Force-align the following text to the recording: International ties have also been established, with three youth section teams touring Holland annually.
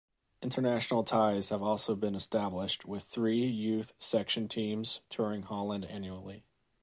International 0.41 1.03
ties 1.03 1.49
have 1.49 1.61
also 1.61 1.95
been 1.95 2.15
established, 2.15 2.85
with 2.87 3.03
three 3.03 3.45
youth 3.45 3.93
section 3.99 4.47
teams 4.47 5.01
touring 5.11 5.43
Holland 5.43 5.85
annually. 5.85 6.43